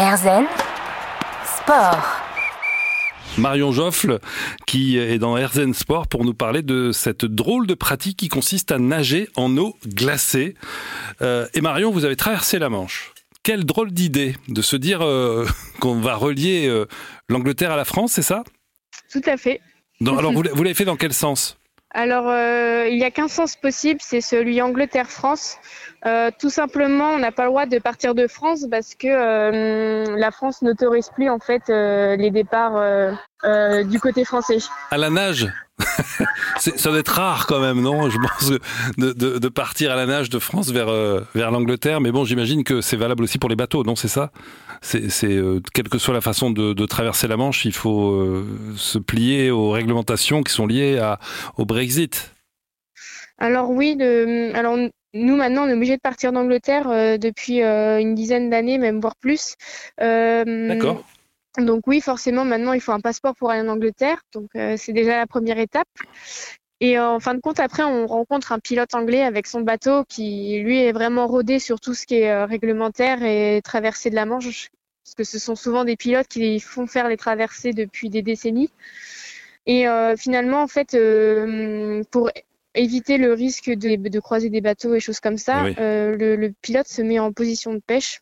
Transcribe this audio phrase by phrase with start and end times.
[0.00, 0.46] Erzen
[1.44, 2.22] Sport.
[3.36, 4.18] Marion Joffle,
[4.66, 8.72] qui est dans Erzen Sport pour nous parler de cette drôle de pratique qui consiste
[8.72, 10.54] à nager en eau glacée.
[11.20, 13.12] Euh, et Marion, vous avez traversé la Manche.
[13.42, 15.46] Quelle drôle d'idée de se dire euh,
[15.80, 16.86] qu'on va relier euh,
[17.28, 18.42] l'Angleterre à la France, c'est ça?
[19.12, 19.60] Tout à fait.
[20.00, 21.59] alors, vous l'avez fait dans quel sens?
[21.92, 25.58] Alors, euh, il n'y a qu'un sens possible, c'est celui Angleterre-France.
[26.06, 30.16] Euh, tout simplement, on n'a pas le droit de partir de France parce que euh,
[30.16, 32.80] la France n'autorise plus en fait les départs
[33.84, 34.58] du côté français.
[34.90, 35.48] À la nage
[36.58, 38.10] ça doit être rare quand même, non?
[38.10, 38.50] Je pense
[38.98, 42.00] de, de, de, partir à la nage de France vers, euh, vers l'Angleterre.
[42.00, 43.96] Mais bon, j'imagine que c'est valable aussi pour les bateaux, non?
[43.96, 44.30] C'est ça?
[44.82, 48.46] C'est euh, Quelle que soit la façon de, de traverser la Manche, il faut euh,
[48.76, 51.18] se plier aux réglementations qui sont liées à,
[51.56, 52.34] au Brexit.
[53.38, 53.96] Alors oui,
[54.54, 54.76] alors
[55.14, 59.54] nous maintenant on est obligé de partir d'Angleterre depuis une dizaine d'années, même voire plus.
[59.98, 61.02] D'accord.
[61.58, 64.20] Donc oui, forcément, maintenant, il faut un passeport pour aller en Angleterre.
[64.32, 65.88] Donc euh, c'est déjà la première étape.
[66.80, 70.60] Et en fin de compte, après, on rencontre un pilote anglais avec son bateau qui,
[70.60, 74.24] lui, est vraiment rodé sur tout ce qui est euh, réglementaire et traversée de la
[74.24, 74.70] Manche,
[75.04, 78.70] parce que ce sont souvent des pilotes qui font faire les traversées depuis des décennies.
[79.66, 80.96] Et euh, finalement, en fait,
[82.10, 82.30] pour
[82.74, 87.18] éviter le risque de, croiser des bateaux et choses comme ça, le, pilote se met
[87.18, 88.20] en position de pêche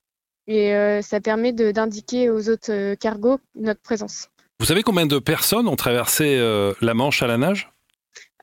[0.48, 4.30] et euh, ça permet d'indiquer aux autres euh, cargos notre présence.
[4.58, 7.70] Vous savez combien de personnes ont traversé euh, la Manche à la nage?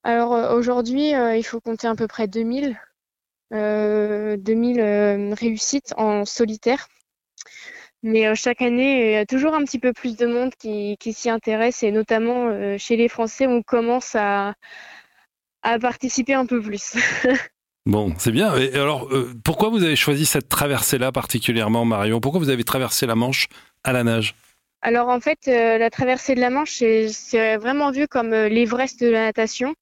[0.03, 2.80] Alors aujourd'hui, il faut compter à peu près 2000,
[3.52, 6.88] 2000 réussites en solitaire.
[8.03, 11.12] Mais chaque année, il y a toujours un petit peu plus de monde qui, qui
[11.12, 14.53] s'y intéresse et notamment chez les Français, on commence à,
[15.64, 16.95] à participer un peu plus.
[17.86, 18.55] Bon, c'est bien.
[18.58, 22.19] Et alors, euh, pourquoi vous avez choisi cette traversée-là particulièrement, Marion?
[22.19, 23.47] Pourquoi vous avez traversé la Manche
[23.83, 24.33] à la nage?
[24.81, 29.00] Alors, en fait, euh, la traversée de la Manche, c'est vraiment vu comme euh, l'Everest
[29.02, 29.75] de la natation.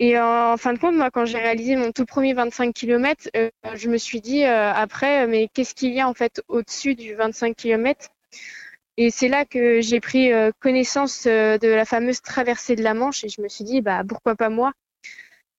[0.00, 3.28] Et en fin de compte, moi, quand j'ai réalisé mon tout premier 25 km,
[3.74, 7.56] je me suis dit après, mais qu'est-ce qu'il y a en fait au-dessus du 25
[7.56, 8.06] km
[8.96, 10.30] Et c'est là que j'ai pris
[10.60, 14.36] connaissance de la fameuse traversée de la Manche et je me suis dit, bah pourquoi
[14.36, 14.72] pas moi?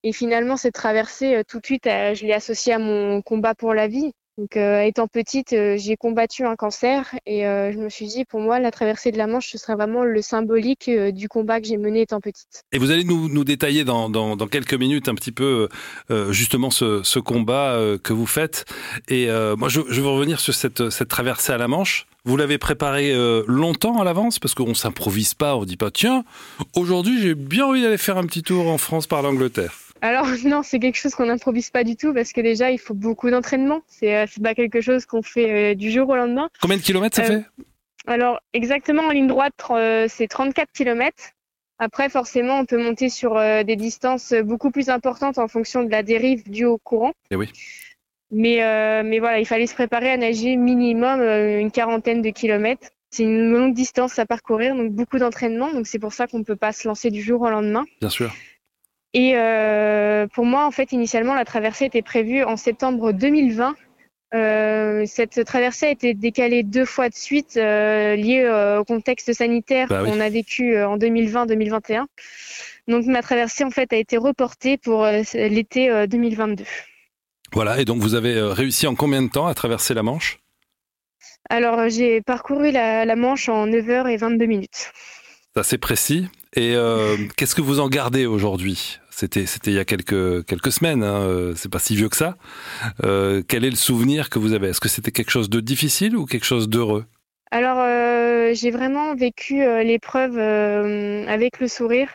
[0.03, 3.53] Et finalement, cette traversée, euh, tout de suite, euh, je l'ai associée à mon combat
[3.53, 4.11] pour la vie.
[4.37, 8.61] Donc, euh, étant petite, j'ai combattu un cancer et je me suis dit, pour moi,
[8.61, 12.03] la traversée de la Manche, ce serait vraiment le symbolique du combat que j'ai mené
[12.03, 12.63] étant petite.
[12.71, 15.67] Et vous allez nous, détailler dans, quelques minutes un petit peu
[16.29, 18.63] justement ce, combat que vous faites.
[19.09, 19.27] Et
[19.57, 22.07] moi, je, veux revenir sur cette, cette traversée à la Manche.
[22.23, 23.13] Vous l'avez préparée
[23.45, 26.23] longtemps à l'avance parce qu'on s'improvise pas, on dit pas, tiens,
[26.77, 29.73] aujourd'hui, j'ai bien envie d'aller faire un petit tour en France par l'Angleterre.
[30.01, 32.93] Alors non, c'est quelque chose qu'on n'improvise pas du tout parce que déjà il faut
[32.93, 33.81] beaucoup d'entraînement.
[33.87, 36.49] C'est euh, pas quelque chose qu'on fait euh, du jour au lendemain.
[36.61, 37.45] Combien de kilomètres ça euh, fait?
[38.07, 39.53] Alors exactement en ligne droite,
[40.07, 41.31] c'est 34 kilomètres.
[41.79, 46.01] Après forcément, on peut monter sur des distances beaucoup plus importantes en fonction de la
[46.01, 47.11] dérive due au courant.
[47.29, 47.49] Et eh oui.
[48.31, 52.87] Mais mais voilà, il fallait se préparer à nager minimum une quarantaine de kilomètres.
[53.11, 55.71] C'est une longue distance à parcourir, donc beaucoup d'entraînement.
[55.71, 57.85] Donc c'est pour ça qu'on ne peut pas se lancer du jour au lendemain.
[58.01, 58.33] Bien sûr.
[59.13, 63.75] Et euh, pour moi, en fait, initialement, la traversée était prévue en septembre 2020.
[64.35, 68.47] Euh, cette traversée a été décalée deux fois de suite, euh, liée
[68.79, 72.05] au contexte sanitaire bah qu'on a vécu en 2020-2021.
[72.87, 76.63] Donc ma traversée, en fait, a été reportée pour l'été 2022.
[77.51, 80.39] Voilà, et donc vous avez réussi en combien de temps à traverser la Manche?
[81.49, 84.91] Alors j'ai parcouru la, la Manche en 9h et 22 minutes.
[85.59, 86.27] C'est assez précis.
[86.55, 88.99] Et euh, qu'est-ce que vous en gardez aujourd'hui?
[89.09, 91.03] C'était c'était il y a quelques quelques semaines.
[91.03, 92.37] Hein, euh, c'est pas si vieux que ça.
[93.03, 94.69] Euh, quel est le souvenir que vous avez?
[94.69, 97.03] Est-ce que c'était quelque chose de difficile ou quelque chose d'heureux?
[97.51, 97.83] Alors
[98.53, 102.13] j'ai vraiment vécu l'épreuve avec le sourire.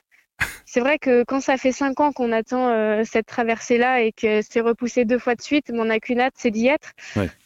[0.67, 4.41] C'est vrai que quand ça fait cinq ans qu'on attend euh, cette traversée-là et que
[4.43, 6.93] c'est repoussé deux fois de suite, mon acunate, c'est d'y être.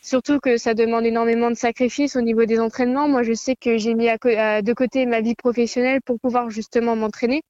[0.01, 3.09] Surtout que ça demande énormément de sacrifices au niveau des entraînements.
[3.09, 7.43] Moi, je sais que j'ai mis de côté ma vie professionnelle pour pouvoir justement m'entraîner.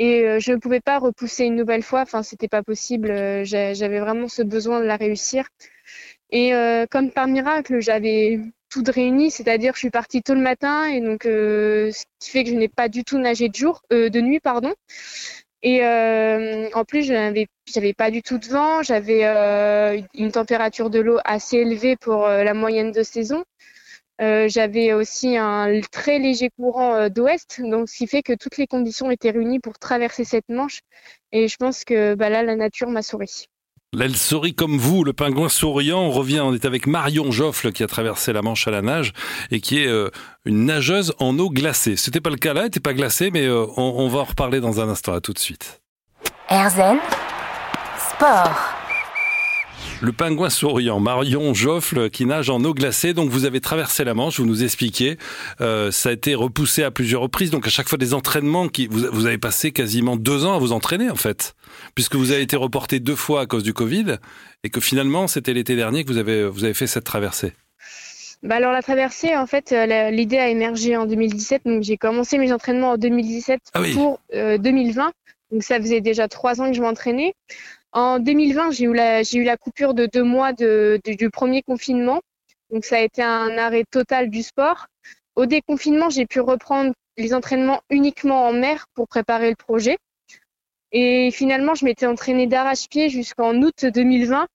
[0.00, 2.02] Et euh, je ne pouvais pas repousser une nouvelle fois.
[2.02, 3.10] Enfin, c'était pas possible.
[3.10, 5.48] Euh, j'avais vraiment ce besoin de la réussir.
[6.30, 6.52] Et
[6.90, 8.38] comme par miracle, j'avais
[8.82, 12.44] tout réuni, c'est-à-dire je suis partie tôt le matin et donc euh, ce qui fait
[12.44, 14.74] que je n'ai pas du tout nagé de jour, euh, de nuit pardon.
[15.62, 19.24] Et euh, en plus, je n'avais pas du tout de vent, j'avais
[20.14, 23.44] une température de l'eau assez élevée pour la moyenne de saison.
[24.20, 29.10] j'avais aussi un très léger courant d'ouest, donc ce qui fait que toutes les conditions
[29.10, 30.80] étaient réunies pour traverser cette manche.
[31.32, 33.48] Et je pense que bah, là, la nature m'a souri.
[33.96, 36.00] Elle sourit comme vous, le pingouin souriant.
[36.00, 39.14] On revient, on est avec Marion Joffle qui a traversé la Manche à la nage
[39.50, 40.10] et qui est euh,
[40.44, 41.96] une nageuse en eau glacée.
[41.96, 44.24] C'était pas le cas là, elle n'était pas glacée, mais euh, on, on, va en
[44.24, 45.14] reparler dans un instant.
[45.14, 45.80] À tout de suite.
[46.50, 46.98] Erzen
[48.10, 48.77] Sport.
[50.00, 53.14] Le pingouin souriant, Marion Joffle qui nage en eau glacée.
[53.14, 55.18] Donc vous avez traversé la Manche, vous nous expliquez.
[55.60, 57.50] Euh, ça a été repoussé à plusieurs reprises.
[57.50, 60.58] Donc à chaque fois des entraînements qui vous, vous, avez passé quasiment deux ans à
[60.58, 61.54] vous entraîner en fait,
[61.94, 64.16] puisque vous avez été reporté deux fois à cause du Covid
[64.64, 67.52] et que finalement c'était l'été dernier que vous avez vous avez fait cette traversée.
[68.42, 71.62] Bah alors la traversée, en fait, euh, l'idée a émergé en 2017.
[71.64, 73.94] Donc j'ai commencé mes entraînements en 2017 ah oui.
[73.94, 75.10] pour euh, 2020.
[75.50, 77.34] Donc ça faisait déjà trois ans que je m'entraînais.
[77.92, 81.30] En 2020, j'ai eu la, j'ai eu la coupure de deux mois de, de, du
[81.30, 82.20] premier confinement.
[82.70, 84.86] Donc ça a été un arrêt total du sport.
[85.36, 89.98] Au déconfinement, j'ai pu reprendre les entraînements uniquement en mer pour préparer le projet.
[90.92, 94.46] Et finalement, je m'étais entraînée d'arrache-pied jusqu'en août 2020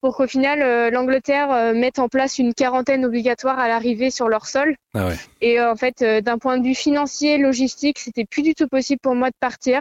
[0.00, 4.28] pour qu'au final, euh, l'Angleterre euh, mette en place une quarantaine obligatoire à l'arrivée sur
[4.28, 4.76] leur sol.
[4.94, 5.16] Ah ouais.
[5.40, 9.00] Et euh, en fait, d'un point de vue financier, logistique, c'était plus du tout possible
[9.00, 9.80] pour moi de partir.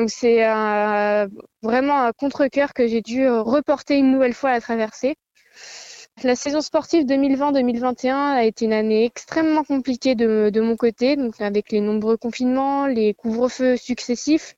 [0.00, 1.28] Donc c'est euh,
[1.60, 5.14] vraiment un contre-cœur que j'ai dû reporter une nouvelle fois à la traversée.
[6.22, 11.70] La saison sportive 2020-2021 a été une année extrêmement compliquée de, mon côté, donc avec
[11.70, 14.56] les nombreux confinements, les couvre-feux successifs.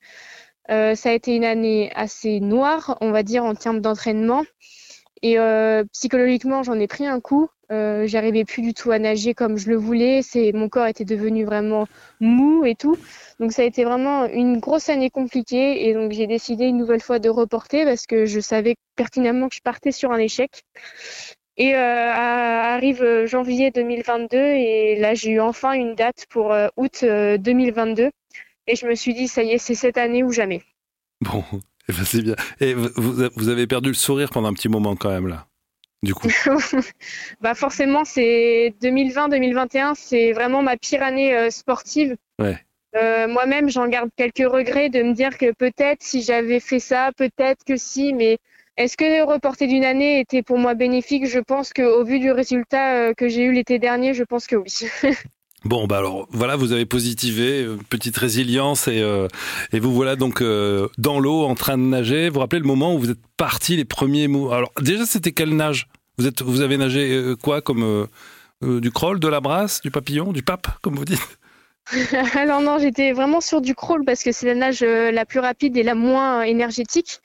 [0.71, 4.45] Euh, ça a été une année assez noire, on va dire, en termes d'entraînement.
[5.23, 7.49] Et euh, psychologiquement, j'en ai pris un coup.
[7.73, 10.21] Euh, J'arrivais plus du tout à nager comme je le voulais.
[10.53, 11.87] Mon corps était devenu vraiment
[12.19, 12.97] mou et tout.
[13.39, 15.87] Donc ça a été vraiment une grosse année compliquée.
[15.87, 19.55] Et donc j'ai décidé une nouvelle fois de reporter parce que je savais pertinemment que
[19.55, 20.61] je partais sur un échec.
[21.57, 27.03] Et euh, arrive janvier 2022 et là j'ai eu enfin une date pour euh, août
[27.03, 28.11] 2022.
[28.67, 30.61] Et je me suis dit ça y est, c'est cette année ou jamais.
[31.21, 31.43] Bon,
[31.89, 32.35] eh ben c'est bien.
[32.59, 35.47] Et vous avez perdu le sourire pendant un petit moment quand même là.
[36.03, 36.27] Du coup.
[37.41, 42.17] bah forcément, c'est 2020-2021, c'est vraiment ma pire année euh, sportive.
[42.39, 42.57] Ouais.
[42.95, 47.11] Euh, Moi-même, j'en garde quelques regrets de me dire que peut-être si j'avais fait ça,
[47.15, 48.37] peut-être que si, mais
[48.75, 51.25] est-ce que le reporter d'une année était pour moi bénéfique?
[51.25, 54.57] Je pense qu'au vu du résultat euh, que j'ai eu l'été dernier, je pense que
[54.57, 54.73] oui.
[55.65, 59.29] Bon, bah alors voilà, vous avez positivé, petite résilience et, euh,
[59.71, 62.27] et vous voilà donc euh, dans l'eau en train de nager.
[62.27, 64.51] Vous vous rappelez le moment où vous êtes parti les premiers mots?
[64.51, 65.87] Alors déjà, c'était quelle nage?
[66.17, 68.07] Vous êtes, vous avez nagé euh, quoi comme
[68.61, 71.39] du crawl, de la brasse, du papillon, du pape, comme vous dites?
[72.35, 75.75] Alors non, j'étais vraiment sur du crawl parce que c'est la nage la plus rapide
[75.77, 77.19] et la moins énergétique.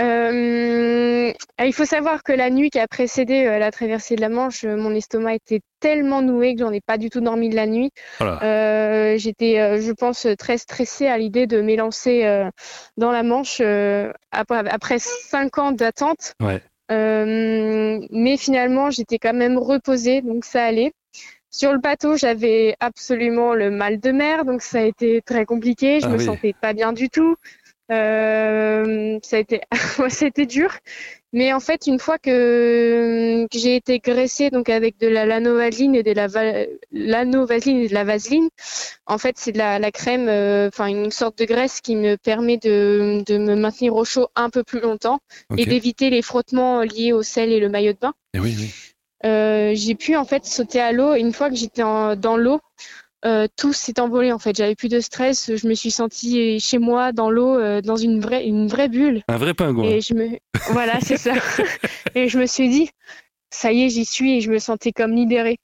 [0.00, 1.32] Euh,
[1.64, 4.64] il faut savoir que la nuit qui a précédé euh, la traversée de la Manche,
[4.64, 7.66] euh, mon estomac était tellement noué que j'en ai pas du tout dormi de la
[7.66, 7.90] nuit.
[8.18, 8.42] Voilà.
[8.42, 12.48] Euh, J'étais, je pense, très stressée à l'idée de m'élancer
[12.96, 13.60] dans la Manche
[14.30, 16.34] après, après cinq ans d'attente.
[16.40, 16.60] Ouais.
[16.90, 20.92] mais finalement, j'étais quand même reposée, donc ça allait.
[21.50, 26.00] Sur le bateau, j'avais absolument le mal de mer, donc ça a été très compliqué.
[26.00, 26.24] Je Ah me oui.
[26.24, 27.36] sentais pas bien du tout.
[27.90, 29.60] Euh, ça a été,
[30.08, 30.76] c'était dur.
[31.34, 35.94] Mais en fait, une fois que, que j'ai été graissée donc avec de la lanovaseline
[35.94, 38.48] et de la va- lanovaseline et de la vaseline,
[39.06, 42.16] en fait, c'est de la, la crème, euh, enfin une sorte de graisse qui me
[42.16, 45.18] permet de, de me maintenir au chaud un peu plus longtemps
[45.58, 48.14] et d'éviter les frottements liés au sel et le maillot de bain.
[48.34, 48.70] Eh oui, oui.
[49.26, 52.60] Euh, j'ai pu en fait sauter à l'eau une fois que j'étais dans l'eau,
[53.24, 54.56] euh, tout s'est envolé en fait.
[54.56, 58.20] J'avais plus de stress, je me suis sentie chez moi dans l'eau, euh, dans une
[58.20, 59.22] vraie une vraie bulle.
[59.28, 59.84] Un vrai pingouin.
[59.84, 60.38] Et je me
[60.70, 61.34] voilà, c'est ça.
[62.14, 62.90] et je me suis dit,
[63.50, 65.58] ça y est, j'y suis et je me sentais comme libérée.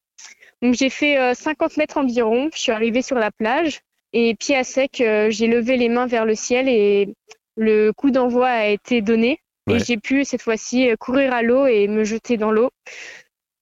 [0.63, 2.51] Donc j'ai fait euh, 50 mètres environ.
[2.53, 3.81] Je suis arrivée sur la plage
[4.13, 7.15] et pied à sec, euh, j'ai levé les mains vers le ciel et
[7.57, 9.39] le coup d'envoi a été donné.
[9.67, 9.77] Ouais.
[9.77, 12.71] Et j'ai pu cette fois-ci courir à l'eau et me jeter dans l'eau.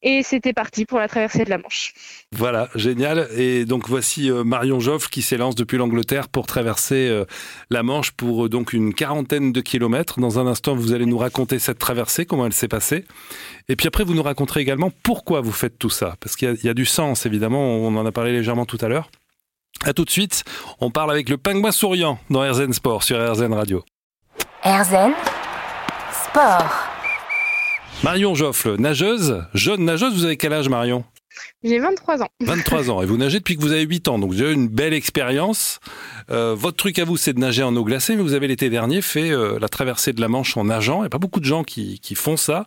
[0.04, 1.94] Et c'était parti pour la traversée de la Manche.
[2.32, 3.28] Voilà, génial.
[3.36, 7.24] Et donc voici euh, Marion Joffre qui s'élance depuis l'Angleterre pour traverser euh,
[7.70, 10.18] la Manche pour euh, donc une quarantaine de kilomètres.
[10.18, 13.04] Dans un instant, vous allez nous raconter cette traversée, comment elle s'est passée.
[13.68, 16.16] Et puis après, vous nous raconterez également pourquoi vous faites tout ça.
[16.20, 17.62] Parce qu'il y a- il y, a du sens, évidemment.
[17.76, 19.08] On en a parlé légèrement tout à l'heure.
[19.84, 20.42] À tout de suite.
[20.80, 23.84] On parle avec le pingouin souriant dans RZN Sport sur RZN Radio.
[24.64, 25.12] Erzen
[26.24, 26.91] Sport.
[28.02, 30.14] Marion Joffre, nageuse, jeune nageuse.
[30.14, 31.04] Vous avez quel âge, Marion?
[31.62, 32.28] J'ai 23 ans.
[32.40, 34.68] 23 ans et vous nagez depuis que vous avez 8 ans, donc vous avez une
[34.68, 35.80] belle expérience.
[36.30, 38.68] Euh, votre truc à vous, c'est de nager en eau glacée, mais vous avez l'été
[38.68, 40.98] dernier fait euh, la traversée de la Manche en nageant.
[40.98, 42.66] Il n'y a pas beaucoup de gens qui, qui font ça.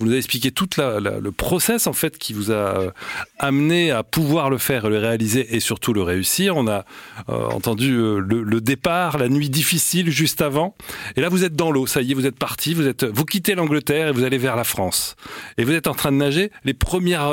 [0.00, 2.90] Vous nous avez expliqué tout le process en fait qui vous a euh,
[3.38, 6.56] amené à pouvoir le faire, le réaliser et surtout le réussir.
[6.56, 6.84] On a
[7.28, 10.74] euh, entendu euh, le, départ, la nuit difficile juste avant.
[11.14, 11.86] Et là, vous êtes dans l'eau.
[11.86, 12.74] Ça y est, vous êtes parti.
[12.74, 15.14] Vous êtes, vous quittez l'Angleterre et vous allez vers la France.
[15.58, 16.50] Et vous êtes en train de nager.
[16.64, 17.30] Les premières,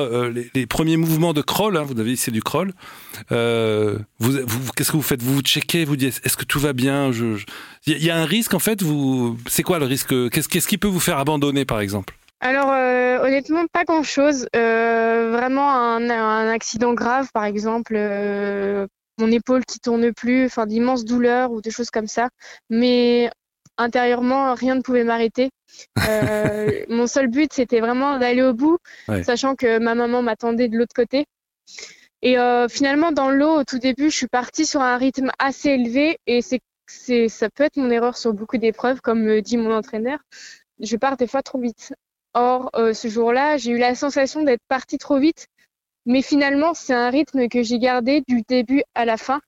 [0.53, 1.77] les, premiers mouvements de crawl.
[1.77, 2.73] Hein, vous avez dit c'est du crawl.
[3.31, 4.37] vous,
[4.75, 5.23] qu'est-ce que vous faites?
[5.23, 5.83] Vous vous checkez.
[5.83, 7.09] Vous dites est-ce que tout va bien?
[7.87, 8.83] Il y a un risque en fait.
[8.83, 10.13] Vous, c'est quoi le risque?
[10.29, 12.13] Qu'est-ce qui peut vous faire abandonner par exemple?
[12.41, 14.47] Alors euh, honnêtement pas grand chose.
[14.55, 18.87] Euh, vraiment un, accident grave par exemple, euh,
[19.19, 22.29] mon épaule qui tourne plus, enfin d'immenses douleurs ou des choses comme ça.
[22.69, 23.29] Mais
[23.77, 25.51] intérieurement rien ne pouvait m'arrêter.
[26.89, 28.79] mon seul but c'était vraiment d'aller au bout,
[29.23, 31.25] sachant que ma maman m'attendait de l'autre côté.
[32.23, 32.35] Et
[32.69, 36.41] finalement dans l'eau au tout début je suis partie sur un rythme assez élevé et
[36.41, 40.19] c'est c'est ça peut être mon erreur sur beaucoup d'épreuves comme me dit mon entraîneur.
[40.79, 41.93] Je pars des fois trop vite.
[42.33, 45.47] Or, euh, ce jour-là, j'ai eu la sensation d'être partie trop vite.
[46.05, 49.41] Mais finalement, c'est un rythme que j'ai gardé du début à la fin.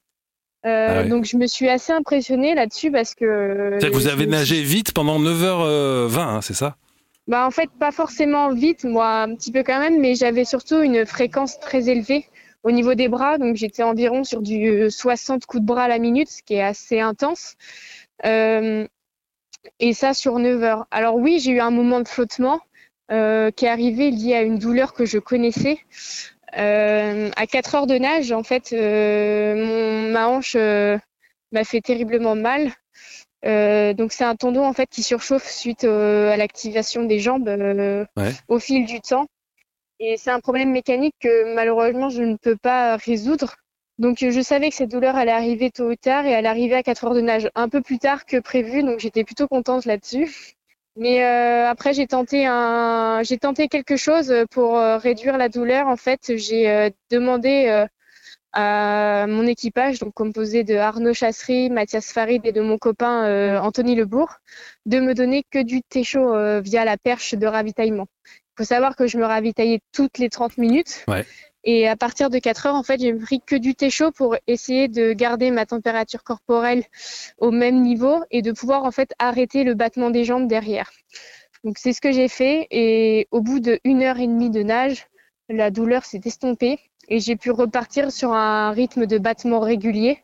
[0.66, 3.70] Euh, ah donc, je me suis assez impressionnée là-dessus parce que.
[3.72, 6.78] C'est-à-dire que vous avez nagé vite pendant 9h20, hein, c'est ça?
[7.28, 10.82] Bah, En fait, pas forcément vite, moi, un petit peu quand même, mais j'avais surtout
[10.82, 12.26] une fréquence très élevée
[12.64, 13.38] au niveau des bras.
[13.38, 16.64] Donc, j'étais environ sur du 60 coups de bras à la minute, ce qui est
[16.64, 17.56] assez intense.
[18.26, 18.88] Euh,
[19.80, 20.86] et ça sur 9 heures.
[20.92, 22.62] Alors, oui, j'ai eu un moment de flottement.
[23.12, 25.78] Euh, qui est arrivé lié à une douleur que je connaissais.
[26.58, 32.36] Euh, à 4 heures de nage, en fait, euh, mon, ma hanche m'a fait terriblement
[32.36, 32.72] mal.
[33.44, 37.50] donc c'est un tendon en fait qui surchauffe suite à l'activation des jambes
[38.48, 39.28] au fil du temps.
[40.00, 43.56] Et c'est un problème mécanique que malheureusement je ne peux pas résoudre.
[44.00, 46.84] Donc je savais que cette douleur allait arriver tôt ou tard et elle arrivait à
[46.84, 50.56] 4 heures de nage, un peu plus tard que prévu, donc j'étais plutôt contente là-dessus.
[50.96, 55.88] Mais euh, après, j'ai tenté un, j'ai tenté quelque chose pour euh, réduire la douleur.
[55.88, 57.86] En fait, j'ai euh, demandé
[58.56, 63.96] à mon équipage, donc composé de Arnaud Chassery, Mathias Farid et de mon copain Anthony
[63.96, 64.36] Lebourg,
[64.86, 68.06] de me donner que du thé chaud via la perche de ravitaillement.
[68.26, 71.04] Il faut savoir que je me ravitaillais toutes les 30 minutes.
[71.08, 71.26] Ouais.
[71.64, 74.36] Et à partir de 4 heures, en fait, j'ai pris que du thé chaud pour
[74.48, 76.84] essayer de garder ma température corporelle
[77.38, 80.92] au même niveau et de pouvoir en fait arrêter le battement des jambes derrière.
[81.64, 84.64] Donc c'est ce que j'ai fait et au bout de une heure et demie de
[84.64, 85.08] nage,
[85.48, 90.20] la douleur s'est estompée et j'ai pu repartir sur un rythme de battement régulier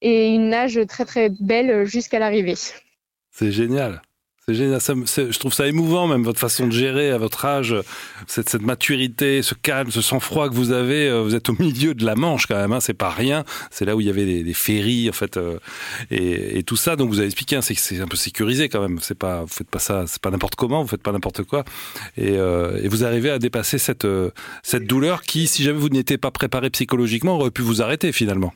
[0.00, 2.56] et une nage très très belle jusqu'à l'arrivée.
[3.30, 4.02] C'est génial.
[4.48, 4.80] C'est génial.
[4.80, 7.76] je trouve ça émouvant, même votre façon de gérer à votre âge,
[8.26, 11.08] cette, maturité, ce calme, ce sang-froid que vous avez.
[11.08, 12.72] Euh, vous êtes au milieu de la Manche quand même.
[12.72, 13.44] Hein, c'est pas rien.
[13.70, 15.60] C'est là où il y avait des, ferries en fait euh,
[16.10, 16.96] et, tout ça.
[16.96, 18.98] Donc vous avez expliqué, hein, c'est c'est un peu sécurisé quand même.
[19.00, 20.82] C'est pas, vous faites pas ça, c'est pas n'importe comment.
[20.82, 21.62] Vous faites pas n'importe quoi.
[22.16, 24.08] Et, euh, et, vous arrivez à dépasser cette
[24.64, 28.52] cette douleur qui, si jamais vous n'étiez pas préparé psychologiquement, aurait pu vous arrêter finalement.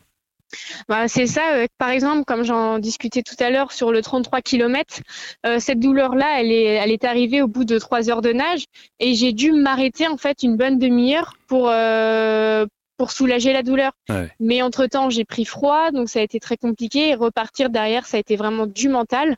[0.89, 1.55] Bah, c'est ça.
[1.55, 5.01] Euh, par exemple, comme j'en discutais tout à l'heure sur le 33 km,
[5.45, 8.65] euh, cette douleur-là, elle est, elle est arrivée au bout de trois heures de nage
[9.01, 13.93] et j'ai dû m'arrêter en fait une bonne demi-heure pour euh, pour soulager la douleur.
[14.41, 18.07] Mais entre temps, j'ai pris froid, donc ça a été très compliqué et repartir derrière,
[18.07, 19.37] ça a été vraiment du mental.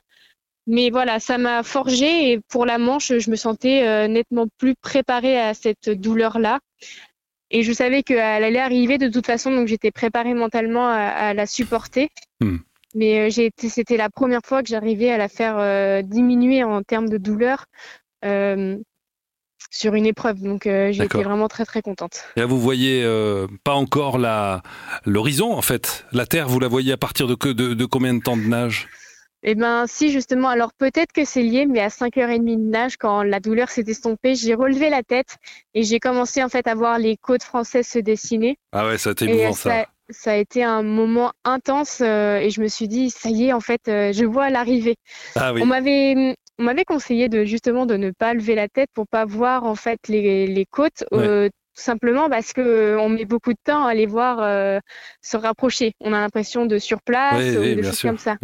[0.65, 5.37] Mais voilà, ça m'a forgé et pour la manche, je me sentais nettement plus préparée
[5.37, 6.59] à cette douleur-là.
[7.51, 11.45] Et je savais qu'elle allait arriver de toute façon, donc j'étais préparée mentalement à, la
[11.45, 12.09] supporter.
[12.41, 12.57] Hmm.
[12.95, 17.09] Mais euh, c'était la première fois que j'arrivais à la faire euh, diminuer en termes
[17.09, 17.65] de douleur
[18.25, 18.77] euh,
[19.69, 20.41] sur une épreuve.
[20.41, 22.23] Donc j'ai été vraiment très très contente.
[22.35, 23.05] Et là, vous voyez
[23.63, 24.17] pas encore
[25.05, 26.05] l'horizon en fait.
[26.11, 28.87] La Terre, vous la voyez à partir de, que, de combien de temps de nage?
[29.43, 33.23] Eh ben si justement, alors peut-être que c'est lié, mais à 5h30 de nage, quand
[33.23, 35.37] la douleur s'est estompée, j'ai relevé la tête
[35.73, 38.57] et j'ai commencé en fait à voir les côtes françaises se dessiner.
[38.71, 39.85] Ah ouais, ça a été émouvant ça.
[40.09, 40.31] ça.
[40.31, 43.61] a été un moment intense euh, et je me suis dit ça y est en
[43.61, 44.95] fait, euh, je vois l'arrivée.
[45.35, 45.61] Ah oui.
[45.63, 49.23] On m'avait on m'avait conseillé de justement de ne pas lever la tête pour pas
[49.23, 51.47] voir en fait les, les côtes euh,
[51.79, 54.79] simplement parce que euh, on met beaucoup de temps à les voir euh,
[55.21, 55.93] se rapprocher.
[55.99, 58.37] On a l'impression de sur place ou des choses comme ça.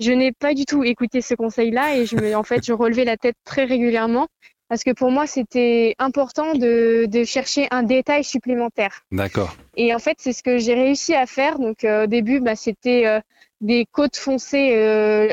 [0.00, 3.04] Je n'ai pas du tout écouté ce conseil-là et je me, en fait, je relevais
[3.04, 4.28] la tête très régulièrement
[4.68, 9.02] parce que pour moi, c'était important de, de, chercher un détail supplémentaire.
[9.12, 9.56] D'accord.
[9.76, 11.58] Et en fait, c'est ce que j'ai réussi à faire.
[11.60, 13.20] Donc, euh, au début, bah, c'était
[13.60, 14.74] des côtes foncées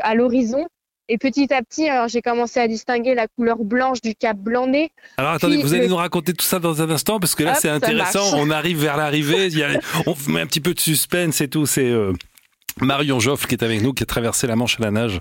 [0.03, 0.67] à l'horizon
[1.13, 4.91] et petit à petit, alors j'ai commencé à distinguer la couleur blanche du cap blanc-nez.
[5.17, 7.69] Alors attendez, vous allez nous raconter tout ça dans un instant parce que là c'est
[7.69, 8.35] intéressant.
[8.35, 9.49] On arrive vers l'arrivée,
[10.07, 11.67] on met un petit peu de suspense et tout.
[11.67, 12.13] C'est euh,
[12.81, 15.19] Marion Joffre qui est avec nous, qui a traversé la Manche à la nage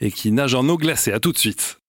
[0.00, 1.12] et qui nage en eau glacée.
[1.12, 1.80] À tout de suite.